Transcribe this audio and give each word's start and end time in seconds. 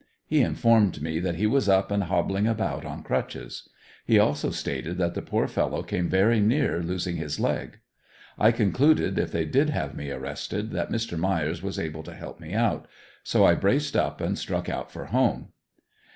He 0.25 0.41
informed 0.41 0.99
me 1.03 1.19
that 1.19 1.35
he 1.35 1.45
was 1.45 1.69
up 1.69 1.91
and 1.91 2.05
hobbling 2.05 2.47
about 2.47 2.85
on 2.85 3.03
crutches. 3.03 3.69
He 4.03 4.17
also 4.17 4.49
stated 4.49 4.97
that 4.97 5.13
the 5.13 5.21
poor 5.21 5.47
fellow 5.47 5.83
came 5.83 6.09
very 6.09 6.39
near 6.39 6.81
losing 6.81 7.17
his 7.17 7.39
leg. 7.39 7.77
I 8.35 8.51
concluded 8.51 9.19
if 9.19 9.31
they 9.31 9.45
did 9.45 9.69
have 9.69 9.93
me 9.93 10.09
arrested 10.09 10.71
that 10.71 10.89
Mr. 10.89 11.19
Myers 11.19 11.61
was 11.61 11.77
able 11.77 12.01
to 12.01 12.15
help 12.15 12.39
me 12.39 12.55
out, 12.55 12.87
so 13.21 13.45
I 13.45 13.53
braced 13.53 13.95
up 13.95 14.19
and 14.21 14.39
struck 14.39 14.67
out 14.67 14.91
for 14.91 15.05
home. 15.05 15.49